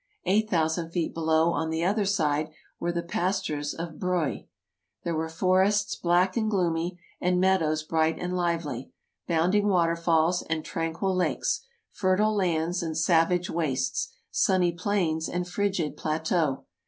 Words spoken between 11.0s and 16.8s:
lakes; fertile lands and savage wastes; sunny plains and frigid plateaux.